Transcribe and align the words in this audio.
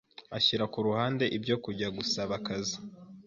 ashyira 0.37 0.63
ku 0.73 0.79
ruhande 0.87 1.25
ibyo 1.37 1.55
kujya 1.63 1.87
gusaba 1.97 2.31
akazi, 2.39 2.77